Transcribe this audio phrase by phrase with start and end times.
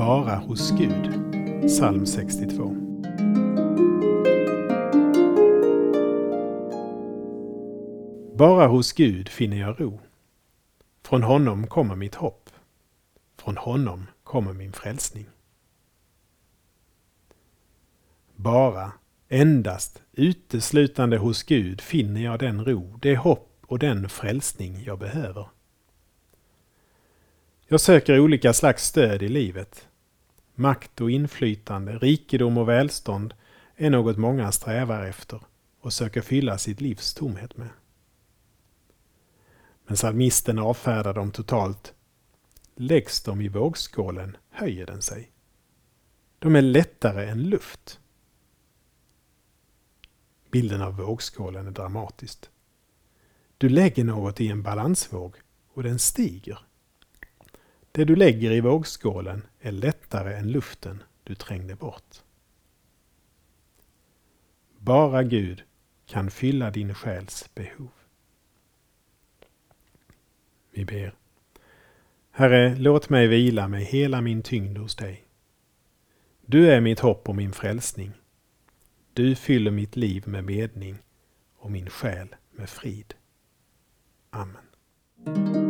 [0.00, 1.10] Bara hos Gud.
[1.66, 2.74] Psalm 62.
[8.36, 10.00] Bara hos Gud finner jag ro.
[11.02, 12.50] Från honom kommer mitt hopp.
[13.36, 15.26] Från honom kommer min frälsning.
[18.36, 18.92] Bara,
[19.28, 25.48] endast, uteslutande hos Gud finner jag den ro, det hopp och den frälsning jag behöver.
[27.66, 29.86] Jag söker olika slags stöd i livet.
[30.60, 33.34] Makt och inflytande, rikedom och välstånd
[33.76, 35.40] är något många strävar efter
[35.80, 37.68] och söker fylla sitt livs tomhet med.
[39.86, 41.94] Men psalmisten avfärdar dem totalt.
[42.74, 45.30] Läggs de i vågskålen höjer den sig.
[46.38, 48.00] De är lättare än luft.
[50.50, 52.46] Bilden av vågskålen är dramatisk.
[53.58, 55.36] Du lägger något i en balansvåg
[55.74, 56.58] och den stiger.
[57.92, 62.16] Det du lägger i vågskålen är lättare än luften du trängde bort.
[64.78, 65.62] Bara Gud
[66.06, 67.90] kan fylla din själs behov.
[70.70, 71.14] Vi ber.
[72.30, 75.24] Herre, låt mig vila med hela min tyngd hos dig.
[76.46, 78.12] Du är mitt hopp och min frälsning.
[79.12, 80.96] Du fyller mitt liv med medning
[81.56, 83.14] och min själ med frid.
[84.30, 85.69] Amen.